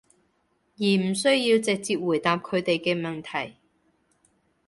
[0.79, 3.57] 而唔需要直接回答佢哋嘅問題